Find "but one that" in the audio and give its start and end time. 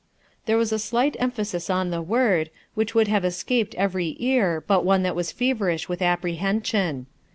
4.65-5.15